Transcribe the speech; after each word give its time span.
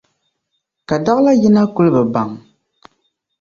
Ka 0.87 0.95
daɣila 1.05 1.31
yi 1.41 1.49
na 1.53 1.63
kul 1.75 1.87
bi 1.93 2.01
baŋ? 2.13 2.29